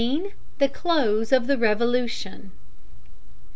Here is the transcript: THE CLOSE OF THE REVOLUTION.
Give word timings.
THE 0.57 0.67
CLOSE 0.67 1.31
OF 1.31 1.45
THE 1.45 1.59
REVOLUTION. 1.59 2.51